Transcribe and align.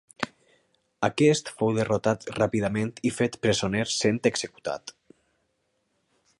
Aquest 1.07 1.51
fou 1.59 1.73
derrotat 1.79 2.25
ràpidament 2.39 2.91
i 3.11 3.13
fet 3.19 3.39
presoner 3.47 3.87
sent 3.99 4.21
executat. 4.33 4.95